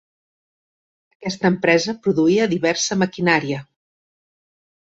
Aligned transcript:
Aquesta 1.15 1.51
empresa 1.53 1.95
produïa 2.07 2.49
diversa 2.57 3.01
maquinària. 3.05 3.63